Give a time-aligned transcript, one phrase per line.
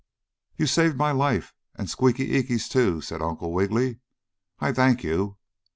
[0.57, 3.99] "But you saved my life, and Squeaky Eeky's, too," said Uncle Wiggily.
[4.59, 5.37] "I thank you!"